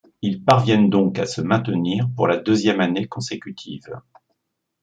[0.23, 4.01] Ils parviennent donc à se maintenir pour la deuxième année consécutive.